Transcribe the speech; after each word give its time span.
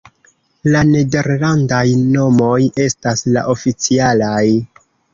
La 0.75 0.79
nederlandaj 0.93 1.83
nomoj 2.15 2.57
estas 2.89 3.25
la 3.37 3.47
oficialaj. 3.57 4.45